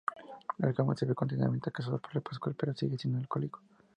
[0.57, 3.61] La joven se ve continuamente acosada por Pascual, que sigue siendo un alcohólico.